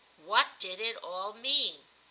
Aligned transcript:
What 0.17 0.47
did 0.59 0.79
it 0.81 0.95
all 1.03 1.33
mean? 1.33 1.83